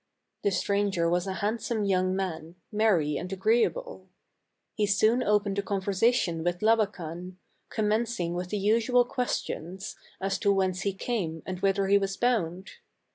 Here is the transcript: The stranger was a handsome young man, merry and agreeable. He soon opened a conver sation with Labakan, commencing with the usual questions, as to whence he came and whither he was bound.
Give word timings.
The 0.41 0.49
stranger 0.49 1.07
was 1.07 1.27
a 1.27 1.33
handsome 1.45 1.85
young 1.85 2.15
man, 2.15 2.55
merry 2.71 3.17
and 3.17 3.31
agreeable. 3.31 4.07
He 4.73 4.87
soon 4.87 5.21
opened 5.21 5.59
a 5.59 5.61
conver 5.61 5.93
sation 5.93 6.43
with 6.43 6.61
Labakan, 6.63 7.35
commencing 7.69 8.33
with 8.33 8.49
the 8.49 8.57
usual 8.57 9.05
questions, 9.05 9.95
as 10.19 10.39
to 10.39 10.51
whence 10.51 10.81
he 10.81 10.93
came 10.95 11.43
and 11.45 11.59
whither 11.59 11.85
he 11.85 11.99
was 11.99 12.17
bound. 12.17 12.71